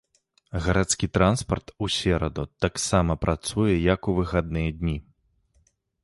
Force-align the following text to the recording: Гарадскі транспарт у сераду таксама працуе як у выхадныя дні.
Гарадскі 0.67 1.07
транспарт 1.17 1.67
у 1.87 1.89
сераду 1.97 2.45
таксама 2.65 3.15
працуе 3.25 3.75
як 3.93 4.01
у 4.13 4.15
выхадныя 4.21 4.69
дні. 4.79 4.97